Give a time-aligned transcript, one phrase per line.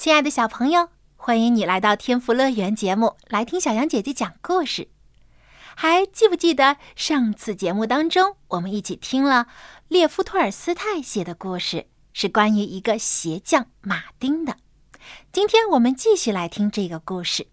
[0.00, 4.88] 亲爱的小朋友，欢迎你来到天赋乐园节目，来听小羊姐姐讲故事。
[5.76, 9.46] 还记不记得上次节目当中，我们一起听了
[9.88, 14.56] 列夫·托尔斯泰写的故事，是关于一个鞋匠马丁的。
[15.32, 17.46] 今天我们继续来听这个故事。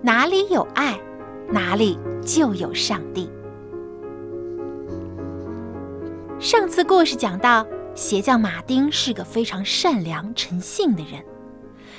[0.00, 0.98] 哪里有爱，
[1.50, 3.30] 哪里就有上帝。
[6.40, 7.66] 上次故事讲到。
[7.96, 11.24] 鞋匠马丁是个非常善良、诚信的人，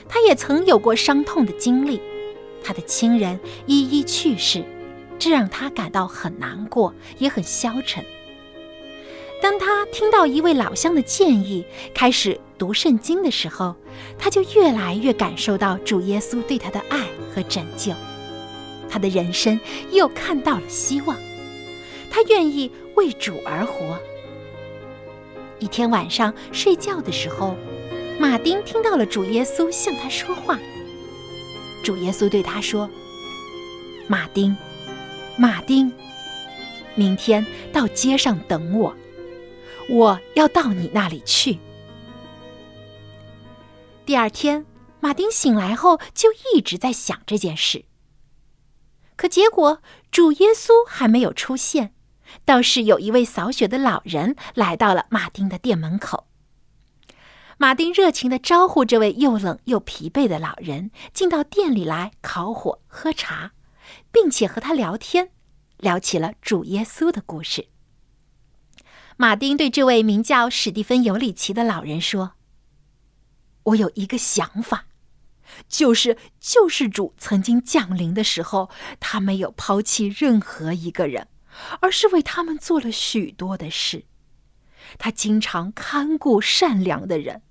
[0.07, 1.99] 他也曾有过伤痛的经历，
[2.63, 4.63] 他的亲人一一去世，
[5.17, 8.05] 这让他感到很难过，也很消沉。
[9.41, 13.75] 当他听到一位老乡的建议，开始读圣经的时候，
[14.19, 17.91] 他就越来越感受到主耶稣对他的爱和拯救，
[18.87, 19.59] 他的人生
[19.91, 21.17] 又看到了希望，
[22.11, 23.97] 他愿意为主而活。
[25.59, 27.55] 一天晚上睡觉的时候，
[28.19, 30.59] 马丁听到了主耶稣向他说话。
[31.83, 32.89] 主耶稣对他说
[34.07, 34.55] ：“马丁，
[35.37, 35.91] 马丁，
[36.95, 38.95] 明天到街上等我，
[39.89, 41.57] 我要到你那里去。”
[44.05, 44.65] 第二天，
[44.99, 47.85] 马丁醒来后就一直在想这件事。
[49.15, 51.93] 可结果，主耶稣还没有出现。
[52.45, 56.27] 倒是有一位扫雪的老人来到了马丁的店门口。
[57.57, 63.53] 马丁热情地招呼这位又冷又疲惫的老人进到店里来烤火喝茶，
[64.11, 65.31] 并且和他聊天，
[65.77, 67.69] 聊起了主耶稣的故事。
[69.15, 72.33] 马丁对这位名叫史蒂芬·尤里奇的老人说
[73.63, 74.85] ：“我有一个想法，
[75.67, 81.27] 就是救世主曾经降临的时候，他没有抛弃任何一个人。”
[81.81, 84.05] 而是为他们做了许多的事。
[84.97, 87.41] 他经常看顾善良的人，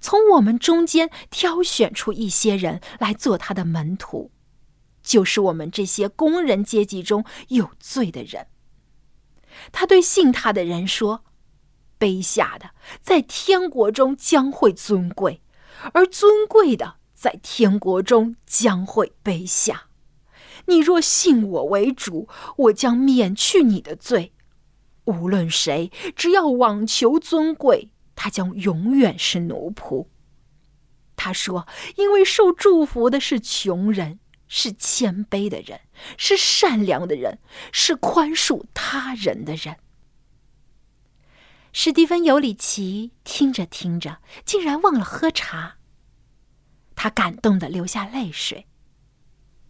[0.00, 4.30] 从我们中间挑选出一些人来做他的门徒，
[5.02, 8.46] 就是我们这些工人阶级中有罪的人。
[9.72, 11.24] 他对信他的人说
[11.98, 15.42] ：“卑下的在天国中将会尊贵，
[15.92, 19.84] 而尊贵的在天国中将会卑下。”
[20.66, 24.32] 你若信我为主，我将免去你的罪。
[25.04, 30.08] 无论谁，只要妄求尊贵，他将永远是奴仆。
[31.14, 31.66] 他说
[31.96, 34.18] ：“因为受祝福的是穷人，
[34.48, 35.80] 是谦卑的人，
[36.18, 37.38] 是善良的人，
[37.72, 39.76] 是宽恕他人的人。”
[41.72, 45.76] 史蒂芬·尤里奇听着听着，竟然忘了喝茶。
[46.94, 48.66] 他感动的流下泪水。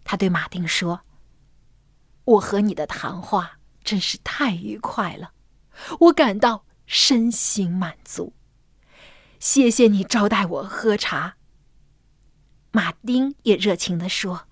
[0.08, 1.00] 他对马丁说
[2.24, 5.32] ：“我和你的谈话真是太愉快了，
[5.98, 8.32] 我感到身心满足。
[9.40, 11.34] 谢谢你招待我喝茶。”
[12.70, 14.42] 马丁也热情地说：“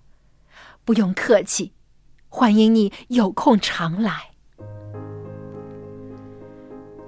[0.84, 1.72] 不用客气，
[2.28, 4.30] 欢迎你有空常来。”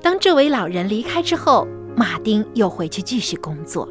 [0.00, 3.88] 当这位老人离开之后，马丁又回去继续工作。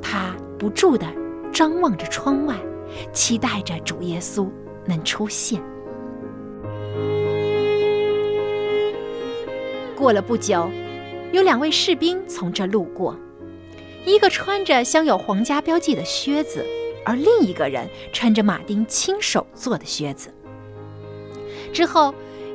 [0.00, 1.12] 他不住地
[1.52, 2.56] 张望着窗外。
[3.12, 4.48] 期待着主耶稣
[4.86, 5.62] 能出现。
[9.96, 10.70] 过了不久，
[11.32, 13.14] 有两位士兵从这路过，
[14.06, 16.64] 一个穿着镶有皇家标记的靴子，
[17.04, 20.32] 而另一个人穿着马丁亲手做的靴子。
[21.72, 22.14] 之后，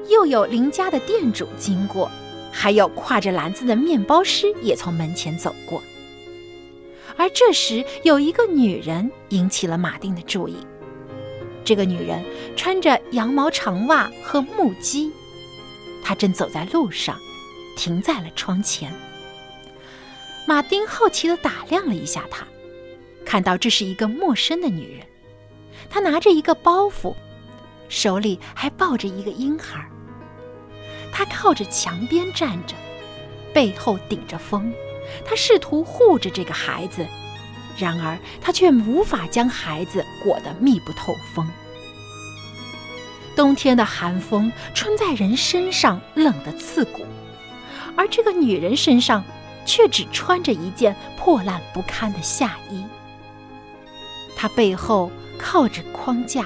[0.10, 2.10] 又有邻家的店主经过，
[2.52, 5.82] 还有挎着篮子的面包师也从门前走过。
[7.16, 10.56] 而这时，有一个女人引起了马丁的注意。
[11.66, 12.24] 这个女人
[12.56, 15.12] 穿着羊毛长袜和木屐，
[16.04, 17.20] 她正走在路上，
[17.76, 18.94] 停在了窗前。
[20.48, 22.48] 马丁好奇地打量了一下她，
[23.26, 25.06] 看到这是一个陌生的女人。
[25.90, 27.14] 她拿着一个包袱，
[27.90, 29.86] 手里还抱着一个婴孩。
[31.12, 32.76] 她靠着墙边站着，
[33.54, 34.72] 背后顶着风。
[35.24, 37.06] 他试图护着这个孩子，
[37.78, 41.48] 然而他却无法将孩子裹得密不透风。
[43.36, 47.02] 冬天的寒风穿在人身上，冷得刺骨；
[47.98, 49.24] 而这个女人身上
[49.66, 52.84] 却只穿着一件破烂不堪的夏衣。
[54.38, 56.46] 他背后靠着框架。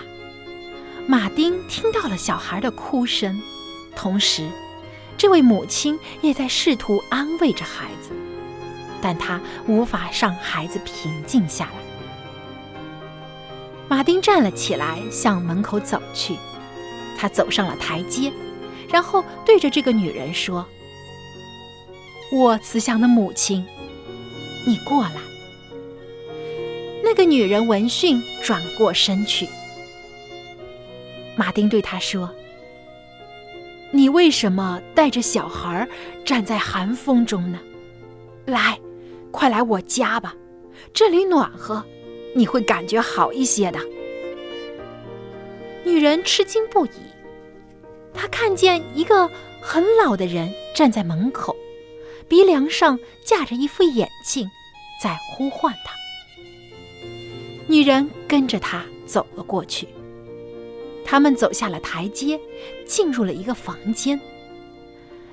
[1.08, 3.42] 马丁听到了小孩的哭声，
[3.96, 4.48] 同时，
[5.18, 8.12] 这位母亲也在试图安慰着孩子，
[9.02, 11.72] 但他无法让孩子平静下来。
[13.88, 16.36] 马丁站了起来，向门口走去。
[17.18, 18.32] 他走上了台阶，
[18.90, 20.66] 然后对着这个女人说
[22.32, 23.66] ：“我慈祥的母亲，
[24.66, 25.16] 你过来。”
[27.04, 29.50] 那个女人闻讯转过身去。
[31.36, 32.30] 马丁对她说
[33.92, 35.88] ：“你为什么带着小孩
[36.24, 37.60] 站在寒风中呢？
[38.46, 38.80] 来，
[39.32, 40.36] 快来我家吧，
[40.94, 41.84] 这里暖和，
[42.36, 43.80] 你会感觉好一些的。”
[45.86, 46.92] 女人吃惊不已，
[48.14, 49.30] 她看见一个
[49.62, 51.56] 很老的人站在门口，
[52.28, 54.48] 鼻梁上架着一副眼镜，
[55.02, 55.94] 在呼唤她。
[57.68, 59.88] 女人跟着他走了过去。
[61.06, 62.40] 他们走下了台阶，
[62.86, 64.20] 进入了一个房间。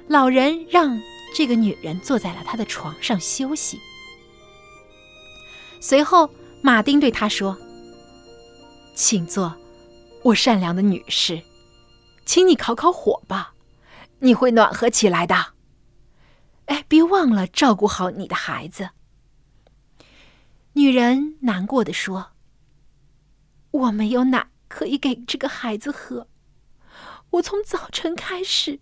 [0.06, 0.98] 老人让
[1.34, 3.80] 这个女人坐在了他的床上休息。
[5.80, 6.30] 随后，
[6.62, 7.56] 马丁对他说
[8.94, 9.54] ：“请坐，
[10.22, 11.42] 我善良的女士，
[12.24, 13.54] 请你烤烤火吧，
[14.20, 15.54] 你会暖和起来的。
[16.66, 18.90] 哎，别忘了照顾好你的孩子。”
[20.74, 22.32] 女人难过的说
[23.70, 26.26] ：“我没有奶。”可以给这个孩子喝。
[27.30, 28.80] 我从早晨开始，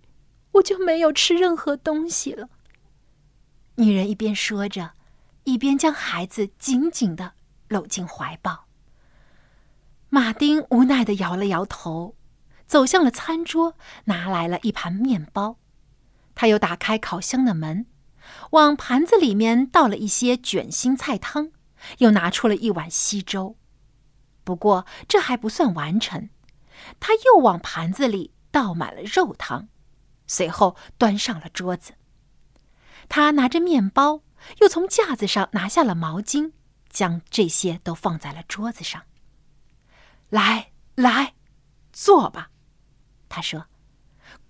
[0.55, 2.49] 我就没有吃任何东西了。
[3.77, 4.93] 女人一边说着，
[5.45, 7.33] 一边将孩子紧紧的
[7.69, 8.67] 搂进怀抱。
[10.09, 12.15] 马丁无奈的摇了摇头，
[12.67, 15.59] 走向了餐桌，拿来了一盘面包。
[16.37, 17.87] 他又打开烤箱的门，
[18.50, 21.50] 往盘子里面倒了一些卷心菜汤，
[21.99, 23.57] 又拿出了一碗稀粥。
[24.45, 26.29] 不过这还不算完成，
[27.00, 29.69] 他又往盘子里倒满了肉汤，
[30.26, 31.94] 随后端上了桌子。
[33.09, 34.23] 他拿着面包，
[34.61, 36.53] 又从架子上拿下了毛巾，
[36.88, 39.03] 将这些都放在了桌子上。
[40.31, 41.35] 来来，
[41.93, 42.50] 坐吧，
[43.29, 43.67] 他说：“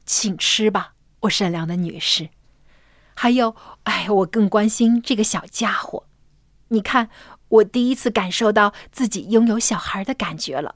[0.06, 2.30] 请吃吧，我善良的女士。
[3.14, 3.54] 还有，
[3.84, 6.06] 哎，我更关心这个小家伙，
[6.68, 7.10] 你看。”
[7.48, 10.74] 我第一次感受到自己拥有小孩的感觉了，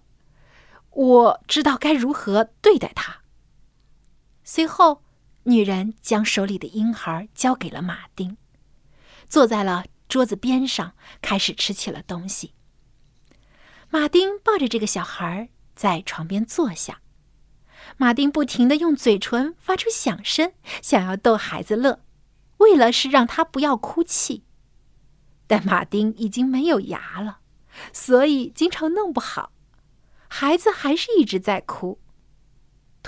[0.90, 3.22] 我知道该如何对待他。
[4.50, 5.02] 随后，
[5.42, 8.38] 女人将手里的婴孩交给了马丁，
[9.28, 12.54] 坐在了桌子边上，开始吃起了东西。
[13.90, 17.02] 马丁抱着这个小孩在床边坐下，
[17.98, 22.00] 马丁不停的用嘴唇发出响声，想要逗孩子乐，
[22.56, 24.44] 为了是让他不要哭泣。
[25.46, 27.40] 但马丁已经没有牙了，
[27.92, 29.52] 所以经常弄不好，
[30.26, 32.00] 孩子还是一直在哭。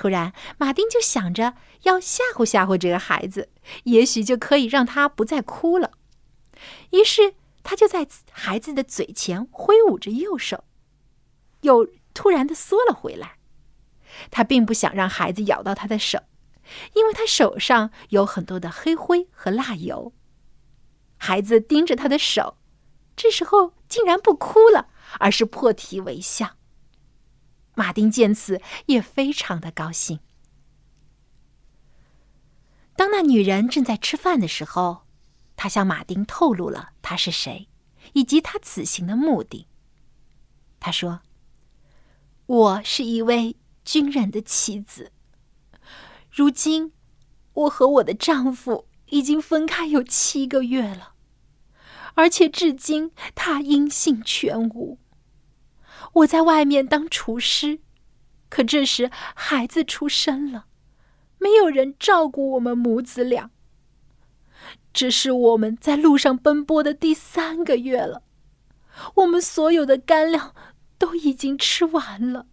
[0.00, 3.50] 突然，马丁就想着要吓唬吓唬这个孩子，
[3.84, 5.90] 也许就可以让他不再哭了。
[6.92, 10.64] 于是，他就在孩子的嘴前挥舞着右手，
[11.60, 13.36] 又突然的缩了回来。
[14.30, 16.20] 他并不想让孩子咬到他的手，
[16.94, 20.14] 因为他手上有很多的黑灰和蜡油。
[21.18, 22.56] 孩子盯着他的手，
[23.14, 24.88] 这时候竟然不哭了，
[25.18, 26.56] 而是破涕为笑。
[27.80, 30.20] 马丁见此也非常的高兴。
[32.94, 35.06] 当那女人正在吃饭的时候，
[35.56, 37.70] 她向马丁透露了她是谁，
[38.12, 39.66] 以及她此行的目的。
[40.78, 41.22] 她说
[42.44, 45.12] ：“我是一位军人的妻子，
[46.30, 46.92] 如今
[47.54, 51.14] 我和我的丈夫。”已经分开有七个月了，
[52.14, 55.00] 而且至今他音信全无。
[56.12, 57.80] 我在外面当厨师，
[58.48, 60.66] 可这时孩子出生了，
[61.38, 63.50] 没有人照顾我们母子俩。
[64.92, 68.22] 这是我们在路上奔波的第三个月了，
[69.14, 70.52] 我们所有的干粮
[70.98, 72.46] 都已经吃完了。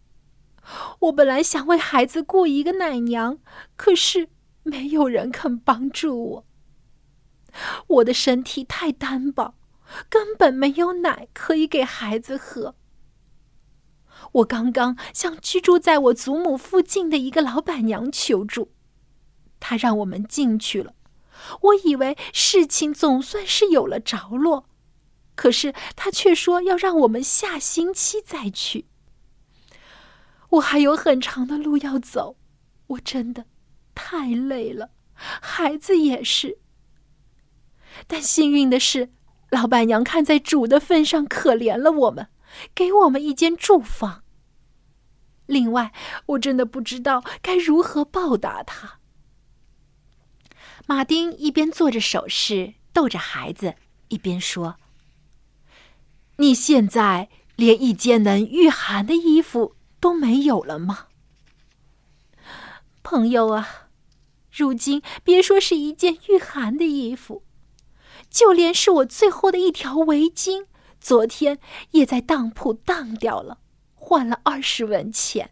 [1.00, 3.40] 我本来想为孩子雇一个奶娘，
[3.76, 4.30] 可是
[4.62, 6.46] 没有人肯帮助我。
[7.88, 9.56] 我的身体太单薄，
[10.08, 12.76] 根本没有奶可以给孩子喝。
[14.34, 18.72] 我刚刚向居住在我祖母附近的一个老板娘求助，
[19.60, 20.94] 她让我们进去了。
[21.62, 24.68] 我以为事情总算是有了着落，
[25.36, 28.86] 可是她却说要让我们下星期再去。
[30.50, 32.38] 我还有很长的路要走，
[32.88, 33.46] 我真的
[33.94, 36.60] 太累了，孩子也是。
[38.08, 39.10] 但幸运的是，
[39.50, 42.28] 老板娘看在主的份上可怜了我们，
[42.74, 44.24] 给我们一间住房。
[45.46, 45.94] 另外，
[46.26, 49.00] 我真的不知道该如何报答他。
[50.86, 53.76] 马丁一边做着手势逗着孩子，
[54.10, 54.78] 一边说
[56.38, 61.08] ：“你现在连一件能御寒的衣服都没有了吗？”
[63.04, 63.90] 朋友啊，
[64.52, 67.44] 如今别说是一件御寒的衣服，
[68.30, 70.66] 就连是我最后的一条围巾，
[71.00, 71.60] 昨天
[71.92, 73.60] 也在当铺当掉了，
[73.96, 75.52] 换了二十文钱。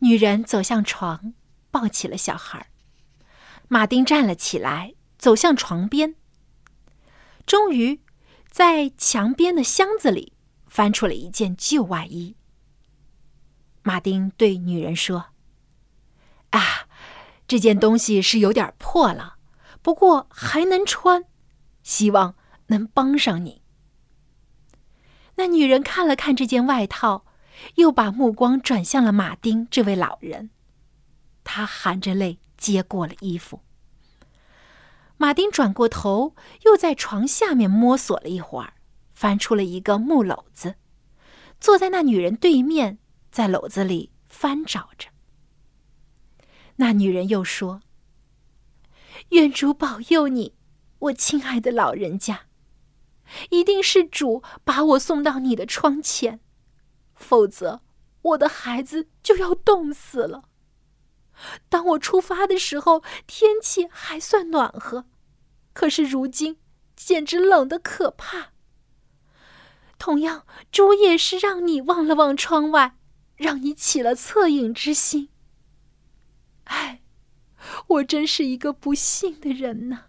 [0.00, 1.34] 女人走向床，
[1.70, 2.70] 抱起了小孩。
[3.68, 6.14] 马丁站了起来，走向床边。
[7.44, 8.00] 终于，
[8.50, 10.34] 在墙边的箱子里
[10.66, 12.36] 翻出了一件旧外衣。
[13.82, 15.26] 马丁对女人说。
[16.50, 16.88] 啊，
[17.46, 19.36] 这件东西是有点破了，
[19.82, 21.24] 不过还能穿，
[21.82, 22.36] 希望
[22.68, 23.62] 能帮上你。
[25.38, 27.24] 那女人看了看这件外套，
[27.76, 30.50] 又把目光转向了马丁这位老人，
[31.44, 33.60] 她含着泪接过了衣服。
[35.16, 38.74] 马丁转过头，又在床下面摸索了一会儿，
[39.12, 40.74] 翻出了一个木篓子，
[41.60, 42.98] 坐在那女人对面，
[43.30, 45.10] 在篓子里翻找着。
[46.76, 47.82] 那女人又说
[49.30, 50.56] ：“愿主保佑你，
[50.98, 52.47] 我亲爱的老人家。
[53.50, 56.40] 一定是主把我送到你的窗前，
[57.14, 57.82] 否则
[58.22, 60.44] 我的孩子就要冻死了。
[61.68, 65.06] 当我出发的时候，天气还算暖和，
[65.72, 66.58] 可是如今
[66.96, 68.52] 简直冷得可怕。
[69.98, 72.96] 同样，主也是让你望了望窗外，
[73.36, 75.28] 让你起了恻隐之心。”
[76.64, 77.02] 唉，
[77.86, 80.06] 我真是一个不幸的人呢。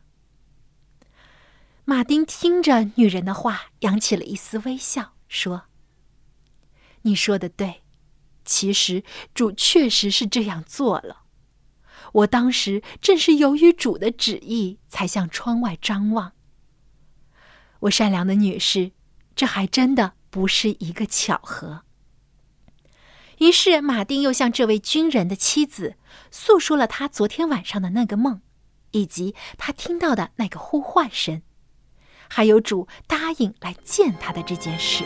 [1.90, 5.64] 马丁听着女人的话，扬起了一丝微笑，说
[7.02, 7.82] ：“你说的对，
[8.46, 9.04] 其实
[9.34, 11.24] 主确实是这样做了。
[12.14, 16.34] 我当时正是由于主的旨意，才向窗外张望。
[17.80, 18.92] 我善良的女士，
[19.36, 21.86] 这还真的不是一个巧合。”
[23.42, 25.96] 于是，马丁又向这位军人的妻子
[26.30, 28.44] 诉说了他昨天晚上的那个梦，
[28.92, 31.42] 以及他听到的那个呼唤声，
[32.30, 35.04] 还有主答应来见他的这件事。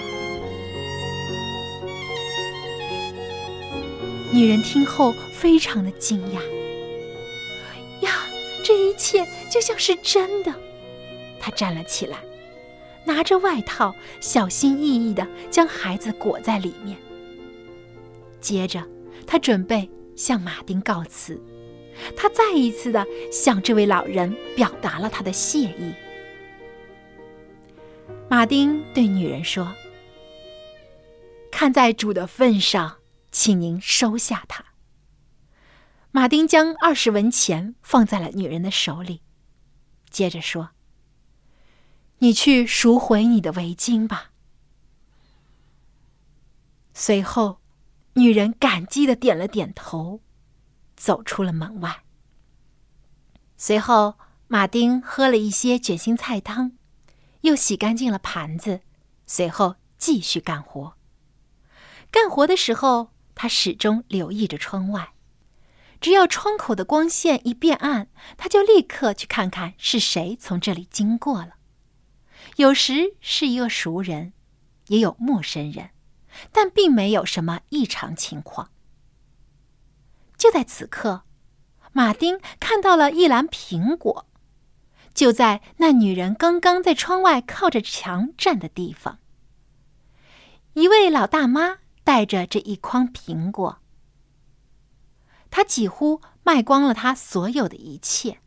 [4.31, 6.39] 女人听后非常的惊讶，
[8.05, 8.11] 呀，
[8.63, 10.53] 这一切就像是真的。
[11.39, 12.17] 她站了起来，
[13.05, 16.97] 拿着外套，小心翼翼的将孩子裹在里面。
[18.41, 18.83] 接着，
[19.27, 21.39] 他准备向马丁告辞。
[22.15, 25.93] 他再一次的向这位老人表达了他的谢意。
[28.29, 29.75] 马丁对女人说
[31.51, 32.97] ：“看在主的份上，
[33.31, 34.65] 请您收下它。”
[36.11, 39.21] 马丁将二十文钱放在了女人的手里，
[40.09, 40.71] 接着说
[42.19, 44.31] ：“你去赎回你的围巾吧。”
[46.93, 47.59] 随后。
[48.15, 50.21] 女人感激的点了点头，
[50.95, 52.03] 走出了门外。
[53.57, 56.73] 随后，马丁喝了一些卷心菜汤，
[57.43, 58.81] 又洗干净了盘子，
[59.25, 60.97] 随后继续干活。
[62.11, 65.13] 干活的时候，他始终留意着窗外，
[66.01, 71.55] 只要窗口的光线一变暗，他就立刻去看看是谁从这里经过了。
[72.57, 74.33] 有时是一个熟人，
[74.87, 75.91] 也有陌生人。
[76.51, 78.71] 但并没有什么异常情况。
[80.35, 81.25] 就在此刻，
[81.91, 84.25] 马丁看到了一篮苹果，
[85.13, 89.19] 就在那女人刚刚在窗外靠着墙站的地方。
[90.73, 93.79] 一位老大妈带着这一筐苹果，
[95.51, 98.39] 她几乎卖光了她所有的一切。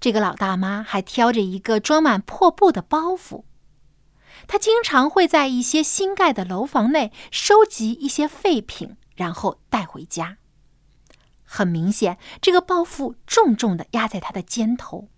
[0.00, 3.44] 这个老大妈还挑着一个装满破布的包袱。
[4.46, 10.38] 她经常会在一些新盖的楼房内收集一些废品，然后带回家。
[11.44, 15.08] 很明显，这个包袱重重的压在她的肩头。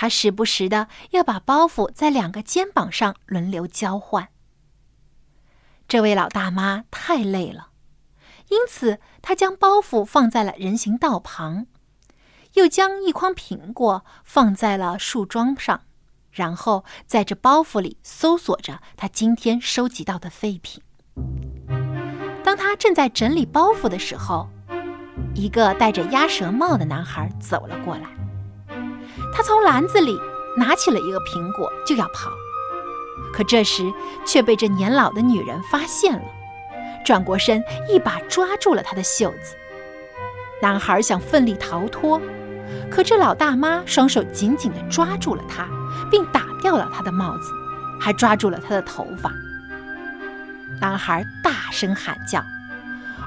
[0.00, 4.28] 他时不时的要把包袱在两个肩膀上轮流交换。
[5.86, 7.68] 这位老大妈太累了，
[8.48, 11.66] 因此她将包袱放在了人行道旁，
[12.54, 15.82] 又将一筐苹果放在了树桩上。
[16.30, 20.82] 然后在这包袱里搜索着他今天收集到的废品。
[22.42, 24.48] 当他正在整理包袱的时候，
[25.34, 28.19] 一个戴着鸭舌帽的男孩走了过来。
[29.32, 30.20] 他从篮子里
[30.56, 32.30] 拿起了一个苹果，就要跑，
[33.32, 33.92] 可这时
[34.26, 36.24] 却被这年老的女人发现了，
[37.04, 39.54] 转过身一把抓住了他的袖子。
[40.60, 42.20] 男孩想奋力逃脱，
[42.90, 45.66] 可这老大妈双手紧紧地抓住了他，
[46.10, 47.50] 并打掉了他的帽子，
[47.98, 49.32] 还抓住了他的头发。
[50.80, 52.42] 男孩大声喊叫，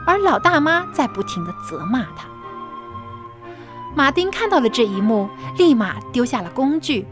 [0.06, 2.28] 而老大妈在不停地责骂他。
[3.96, 7.06] 马丁看到了这一幕，立马丢下了工具，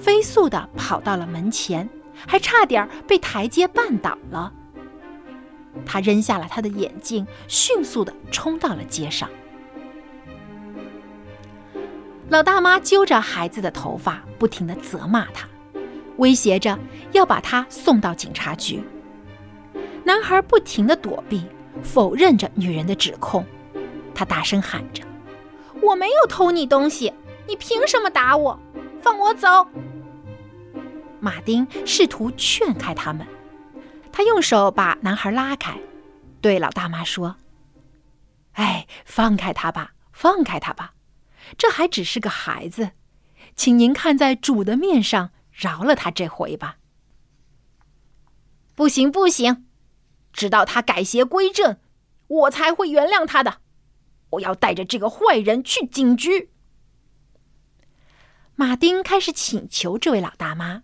[0.00, 1.88] 飞速地跑到了门前，
[2.26, 4.52] 还差点被台阶绊倒了。
[5.84, 9.28] 他扔下了他的眼镜，迅速地冲到了街上。
[12.28, 15.46] 老大妈揪着孩子的头发，不停地责骂他，
[16.16, 16.76] 威胁着
[17.12, 18.82] 要把他送到警察局。
[20.02, 21.44] 男孩不停地躲避，
[21.84, 23.46] 否认着女人的指控。
[24.12, 25.04] 他大声喊着。
[25.86, 27.14] 我没有偷你东西，
[27.46, 28.58] 你凭什么打我？
[29.00, 29.64] 放我走！
[31.20, 33.24] 马丁试图劝开他们，
[34.10, 35.78] 他用手把男孩拉开，
[36.40, 37.36] 对老大妈说
[38.54, 40.94] ：“哎，放开他吧，放开他吧，
[41.56, 42.90] 这还只是个孩子，
[43.54, 46.78] 请您看在主的面上饶了他这回吧。”
[48.74, 49.66] 不行，不行，
[50.32, 51.78] 直到他改邪归正，
[52.26, 53.58] 我才会原谅他的。
[54.36, 56.50] 我要带着这个坏人去警局。
[58.54, 60.82] 马丁开始请求这位老大妈：“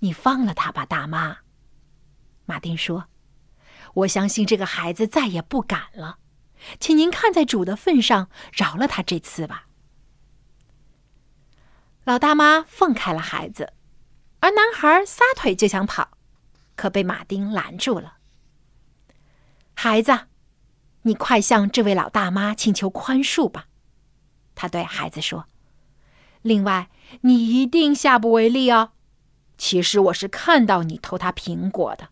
[0.00, 1.38] 你放了他吧，大妈。”
[2.46, 3.06] 马丁说
[3.94, 6.18] ：“我相信这个孩子再也不敢了，
[6.78, 9.66] 请您看在主的份上，饶了他这次吧。”
[12.04, 13.72] 老大妈放开了孩子，
[14.40, 16.16] 而男孩撒腿就想跑，
[16.74, 18.18] 可被马丁拦住了。
[19.74, 20.29] 孩子。
[21.02, 23.66] 你快向这位老大妈请求宽恕吧，
[24.54, 25.46] 他对孩子说。
[26.42, 26.90] 另外，
[27.22, 28.92] 你一定下不为例哦。
[29.58, 32.08] 其实我是看到你偷他苹果的。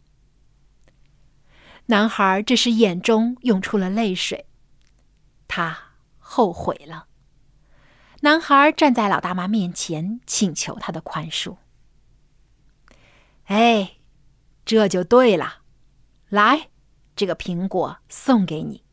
[1.86, 4.46] 男孩这时眼中涌出了泪水，
[5.46, 7.06] 他后悔了。
[8.20, 11.56] 男孩站在老大妈面前，请求他的宽恕。
[13.44, 13.92] 哎，
[14.66, 15.60] 这就对了，
[16.28, 16.68] 来。
[17.18, 18.84] 这个苹果送给你。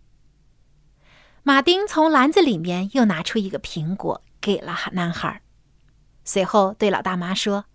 [1.44, 5.44] 马丁从篮子里面又拿出一个苹果，给了男孩，
[6.24, 7.66] 随后对老大妈说：“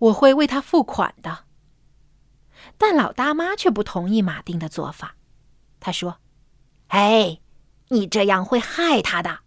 [0.00, 1.44] 我会为他付款的。”
[2.76, 5.14] 但老大妈却不同意马丁的做法。
[5.78, 6.18] 他说
[6.88, 7.38] ：“哎，
[7.90, 9.42] 你这样会害他的，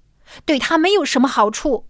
[0.46, 1.90] 对他没有什么好处。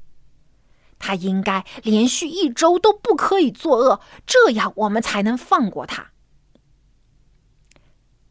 [0.97, 6.13] 他应该连续一周都不可以作恶，这样我们才能放过他。”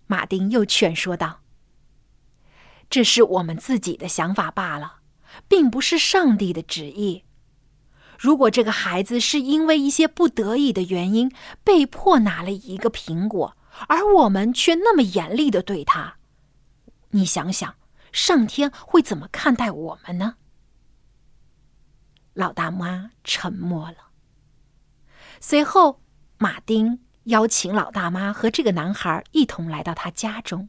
[0.06, 1.40] 马丁又劝说道
[2.88, 5.00] ：“这是我们自己的想法罢了，
[5.48, 7.24] 并不是上帝的旨意。
[8.18, 11.30] 如果这个孩子是因为一些不得已的原因
[11.62, 13.56] 被迫拿了一个苹果，
[13.88, 16.16] 而我们却那么严厉的对他，
[17.10, 17.74] 你想想，
[18.12, 20.36] 上天会怎么看待我们呢？”
[22.32, 24.10] 老大妈沉默了。
[25.40, 26.00] 随后，
[26.38, 27.05] 马丁。
[27.26, 30.68] 邀请老大妈和这个男孩一同来到他家中，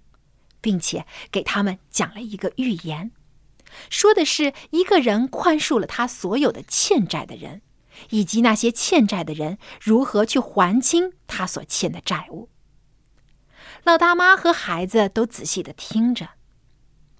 [0.62, 3.12] 并且给他们讲了一个寓言，
[3.90, 7.62] 说的是一个人宽恕了他所有的欠债的人，
[8.10, 12.50] 以及那些欠债的人如何去还清他所欠的债务。
[13.84, 16.30] 老大妈和孩子都仔细的听着。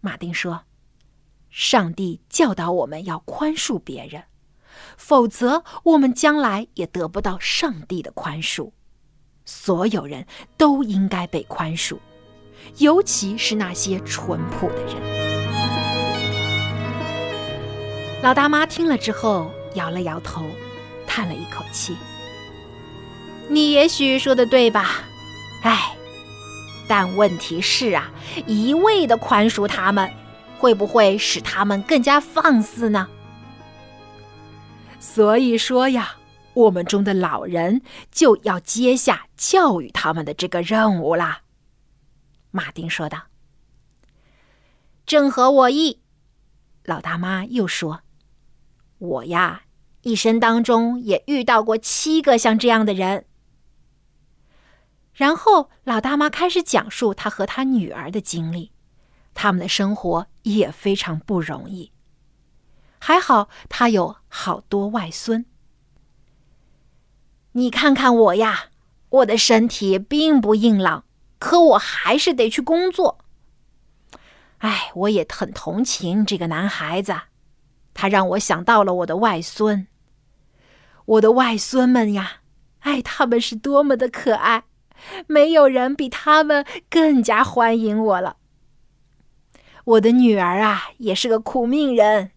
[0.02, 0.64] 马丁说
[1.52, 4.24] ：“上帝教导我们要宽恕别人，
[4.98, 8.72] 否则我们将来也得不到上帝的宽恕。”
[9.50, 10.26] 所有人
[10.58, 11.98] 都应该被宽恕，
[12.80, 14.96] 尤其是那些淳朴的人。
[18.22, 20.44] 老大妈听了之后摇了摇头，
[21.08, 21.96] 叹了一口气
[23.48, 24.96] ：“你也许说的对吧？
[25.64, 25.96] 哎，
[26.86, 28.12] 但问题是啊，
[28.46, 30.12] 一味的宽恕他们，
[30.58, 33.08] 会不会使他们更加放肆呢？
[35.00, 36.18] 所以说呀。”
[36.58, 41.42] 我们中的老人就要接下教育他们的这个任务啦。”
[42.50, 43.28] 马丁说道。
[45.06, 46.02] “正合我意。”
[46.84, 48.02] 老大妈又说
[48.98, 49.64] ，“我呀，
[50.02, 53.26] 一生当中也遇到过七个像这样的人。”
[55.14, 58.72] 然后老大妈开始讲述她和她女儿的经历，
[59.34, 61.92] 他们的生活也非常不容易。
[63.00, 65.46] 还好她有好多外孙。
[67.58, 68.66] 你看看我呀，
[69.10, 71.06] 我的身体并不硬朗，
[71.40, 73.18] 可我还是得去工作。
[74.60, 77.16] 哎，我也很同情这个男孩子，
[77.96, 79.88] 他让我想到了我的外孙。
[81.06, 82.42] 我的外孙们呀，
[82.82, 84.66] 哎，他们是多么的可爱，
[85.26, 88.38] 没有人比他们更加欢迎我了。
[89.84, 92.30] 我的女儿啊，也是个苦命人，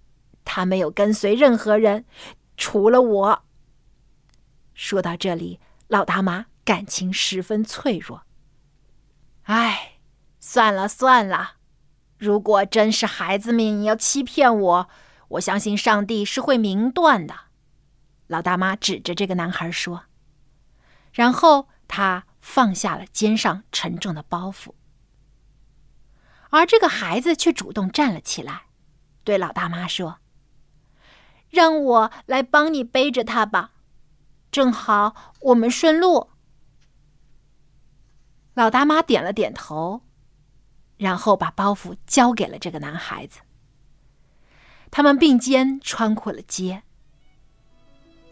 [0.47, 2.07] 她没有跟随任何人，
[2.57, 3.43] 除了我。
[4.81, 8.25] 说到这里，老大妈感情十分脆弱。
[9.43, 9.99] 哎，
[10.41, 11.57] 算了算了，
[12.17, 14.89] 如果真是孩子们要欺骗我，
[15.29, 17.35] 我相信上帝是会明断的。
[18.27, 20.05] 老大妈指着这个男孩说，
[21.13, 24.73] 然后他放下了肩上沉重的包袱。
[26.49, 28.63] 而这个孩子却主动站了起来，
[29.25, 30.21] 对老大妈说
[31.51, 33.73] ：“让我来帮你背着他吧，
[34.51, 36.29] 正好我们顺路。”
[38.55, 40.03] 老大妈点了点头，
[40.97, 43.41] 然后把包袱交给了这个男孩子。
[44.91, 46.83] 他们并肩穿过了街，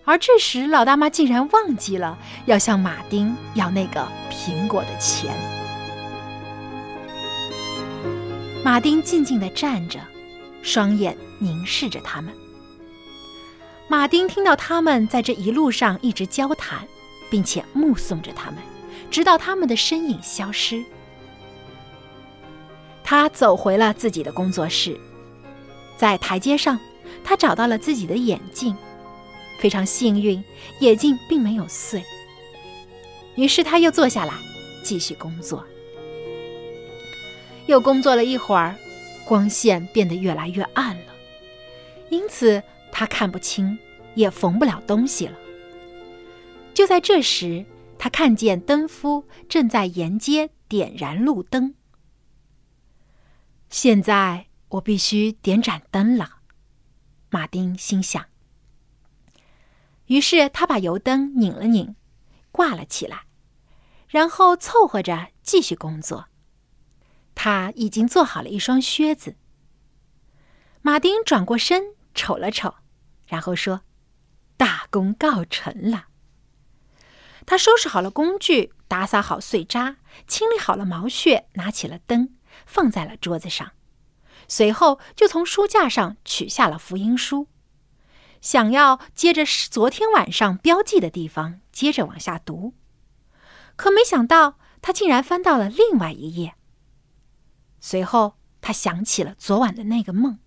[0.04, 5.33] 而这时老大妈竟然忘记了要向马丁要那个苹果的钱。
[8.64, 10.00] 马丁静静地站着，
[10.62, 12.35] 双眼凝视着他们。
[13.90, 16.87] 马丁听到他们在这一路上一直交谈，
[17.31, 18.59] 并且目送着他们，
[19.11, 20.85] 直到他们的身影消失。
[23.03, 25.01] 他走回了自己的工作室，
[25.96, 26.79] 在台阶上，
[27.24, 28.77] 他找到了自己的眼镜，
[29.59, 30.44] 非常幸运，
[30.81, 32.05] 眼镜并没有碎。
[33.37, 34.35] 于是他又坐下来，
[34.85, 35.64] 继续工作。
[37.66, 38.77] 又工作了一会儿，
[39.24, 41.14] 光线变得越来越暗了，
[42.11, 42.62] 因此
[42.99, 43.79] 他看不清，
[44.17, 45.39] 也缝不了东西了。
[46.75, 47.65] 就在这时，
[47.97, 51.77] 他看见灯夫正在沿街点燃路灯。
[53.71, 56.39] 现在我必须点盏灯了，
[57.31, 58.27] 马丁心想。
[60.07, 61.95] 于是他把油灯拧了拧，
[62.51, 63.27] 挂了起来，
[64.09, 66.27] 然后凑合着继续工作。
[67.37, 69.37] 他已经做好了一双靴子。
[70.83, 72.75] 马丁转过身瞅了瞅，
[73.29, 73.83] 然后说
[74.59, 76.09] ：“大功告成了。”
[77.47, 82.35] 他收拾好了工具，打扫好碎渣，清理好了毛屑，拿起了灯，
[82.67, 83.73] 放在了桌子上，
[84.49, 87.47] 随后就从书架上取下了福音书，
[88.41, 92.75] 想要接着昨天晚上标记的地方接着往下读，
[93.77, 96.55] 可没想到他竟然翻到了另外一页。
[97.81, 100.38] 随后，他想起了昨晚的那个梦。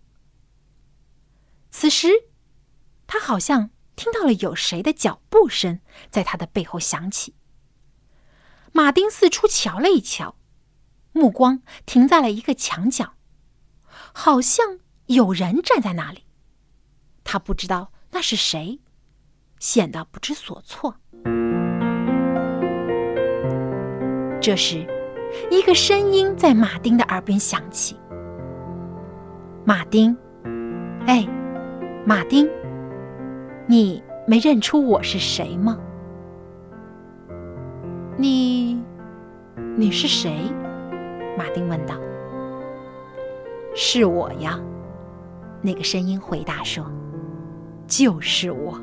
[1.71, 2.09] 此时，
[3.11, 7.35] 他好像听到了有谁的脚步声在他的背后响起。
[8.71, 10.37] 马丁四处瞧了一瞧，
[11.11, 13.15] 目光停在了一个墙角，
[14.13, 16.23] 好像有人站在那里。
[17.25, 18.79] 他不知道那是谁，
[19.59, 20.95] 显得不知所措。
[24.41, 24.87] 这时。
[25.49, 27.97] 一个声音在马丁的耳边响起
[29.63, 30.13] ：“马丁，
[31.07, 31.25] 哎，
[32.05, 32.49] 马丁，
[33.71, 35.79] 你没认出我是谁吗？
[38.17, 38.77] 你，
[39.77, 40.41] 你是谁？”
[41.39, 41.95] 马丁问道。
[43.73, 44.59] “是我呀。”
[45.63, 46.85] 那个声音回答说
[47.87, 48.77] ，“就是我。”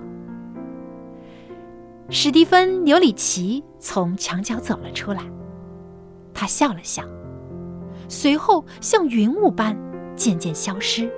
[2.08, 5.20] 史蒂芬·纽里奇从墙角走了出来。
[6.32, 7.02] 他笑了笑，
[8.08, 9.76] 随后像云雾般
[10.16, 11.12] 渐渐消失，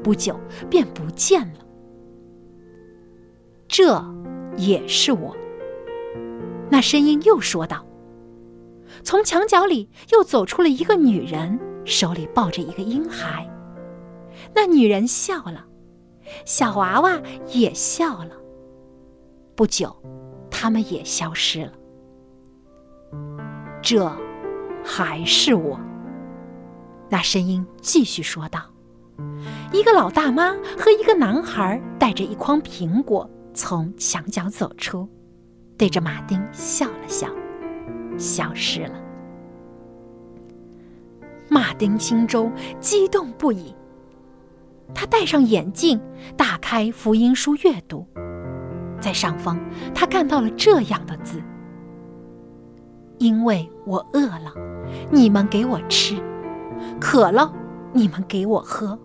[0.00, 0.38] 不久
[0.70, 1.54] 便不见了。
[3.70, 4.04] 这
[4.56, 5.36] 也是我。
[6.68, 7.86] 那声音又说道
[9.04, 13.48] ：“从墙角里又走出了一个女人，手里抱着一个婴孩。
[14.52, 15.64] 那女人笑了，
[16.44, 18.32] 小娃娃也笑了。
[19.54, 19.94] 不久，
[20.50, 21.72] 他们也消失了。
[23.80, 24.10] 这。”
[24.82, 25.78] 还是我。
[27.10, 28.62] 那声音继续说道
[29.74, 35.08] ：“一个老大妈和一个男孩带着一筐苹果从墙角走出，
[35.76, 37.28] 对着马丁笑了笑，
[38.16, 38.94] 消失了。”
[41.48, 43.74] 马丁心中激动不已。
[44.94, 46.00] 他戴上眼镜，
[46.36, 48.06] 打开福音书阅读，
[49.00, 49.58] 在上方，
[49.94, 51.40] 他看到了这样的字。
[53.18, 54.52] 因为我饿了，
[55.10, 56.16] 你们给我吃；
[57.00, 57.52] 渴了，
[57.92, 58.98] 你们给我喝；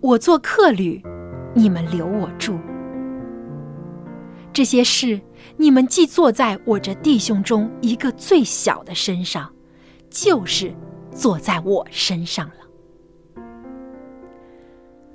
[0.00, 1.02] 我做客旅，
[1.54, 2.58] 你们留我住。
[4.52, 5.20] 这些事，
[5.56, 9.50] 你们既做在我这弟兄中一个最小的身上，
[10.10, 10.74] 就是
[11.14, 13.42] 做在我身上了。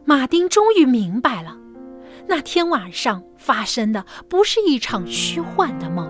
[0.06, 1.56] 马丁终于明白了，
[2.28, 6.10] 那天晚上发生的不是一场虚幻的梦，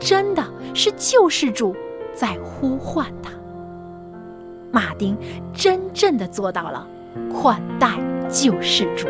[0.00, 0.42] 真的
[0.74, 1.76] 是救世主
[2.14, 3.30] 在呼唤他。
[4.72, 5.16] 马丁
[5.52, 6.88] 真正的做到了
[7.32, 7.96] 款待
[8.28, 9.06] 救世主。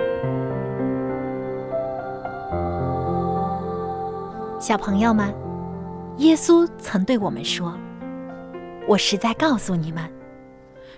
[4.67, 5.29] 小朋友们，
[6.21, 7.79] 耶稣曾对我们说
[8.89, 10.11] ：“我实在告诉你们，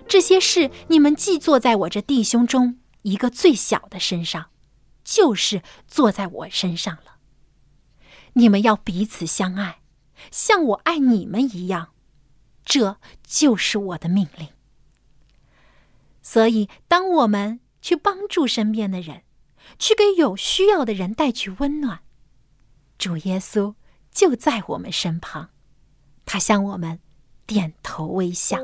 [0.07, 4.51] 这些事你们既做在我这弟兄中一个最小的身上，
[5.03, 7.17] 就是做在我身上了。
[8.35, 9.79] 你们要彼此相爱，
[10.31, 11.89] 像我爱你们一样，
[12.63, 14.47] 这就是我的命令。
[16.21, 19.23] 所以，当我们去帮助身边的人，
[19.77, 21.99] 去给有需要的人带去温暖。”
[22.97, 23.75] 主耶稣
[24.11, 25.49] 就在我们身旁，
[26.25, 26.99] 他向我们
[27.45, 28.57] 点头微笑。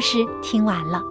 [0.00, 1.04] 故事听完了，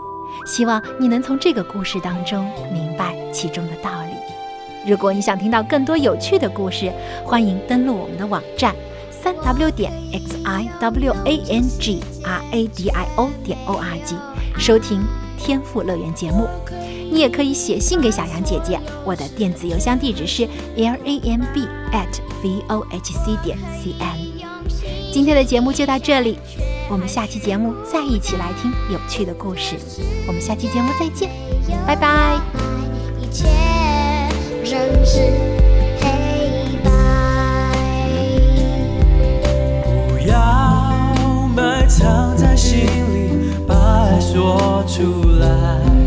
[0.48, 4.90] 希望你能从这个故事当中明白其中的道理。
[4.90, 6.92] 如果你想听到更多有趣的故事，
[7.24, 8.76] 欢迎登录我们的网站
[9.12, 13.76] 三 w 点 x i w a n g r a d i o 点 o
[13.76, 14.16] r g，
[14.58, 15.04] 收听
[15.38, 16.48] 天赋乐园节目。
[17.12, 24.18] 你也可以写信给小杨姐姐，我的电子邮箱地址是 l a m b at v o h c 点 c n。
[25.14, 26.40] 今天的节目就到这里，
[26.90, 29.76] 我们下期节目再一起来听有趣的故事。
[30.28, 31.30] 我们下期节目再见。
[31.86, 32.42] 拜拜。
[33.20, 33.48] 一切
[34.64, 35.20] 仍是
[36.02, 36.90] 黑白
[40.08, 42.80] 不要埋藏在心
[43.14, 45.99] 里把爱说出来。